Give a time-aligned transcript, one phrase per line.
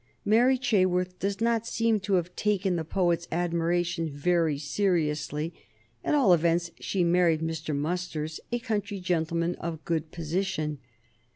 [0.25, 5.53] Mary Chaworth does not seem to have taken the poet's adoration very seriously
[6.03, 7.75] at all events, she married Mr.
[7.75, 10.79] Musters, a country gentleman of good position.